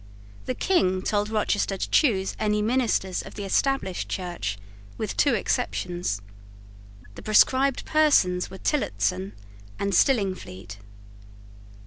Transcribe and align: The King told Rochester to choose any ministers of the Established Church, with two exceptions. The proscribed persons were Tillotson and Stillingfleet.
The 0.47 0.55
King 0.55 1.03
told 1.03 1.29
Rochester 1.29 1.77
to 1.77 1.89
choose 1.91 2.35
any 2.39 2.59
ministers 2.63 3.21
of 3.21 3.35
the 3.35 3.43
Established 3.45 4.09
Church, 4.09 4.57
with 4.97 5.15
two 5.15 5.35
exceptions. 5.35 6.23
The 7.13 7.21
proscribed 7.21 7.85
persons 7.85 8.49
were 8.49 8.57
Tillotson 8.57 9.33
and 9.77 9.93
Stillingfleet. 9.93 10.77